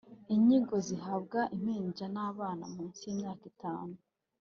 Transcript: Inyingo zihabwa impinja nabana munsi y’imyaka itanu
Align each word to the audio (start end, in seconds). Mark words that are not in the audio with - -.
Inyingo 0.35 0.75
zihabwa 0.87 1.39
impinja 1.55 2.05
nabana 2.13 2.65
munsi 2.73 3.01
y’imyaka 3.05 3.43
itanu 3.53 3.95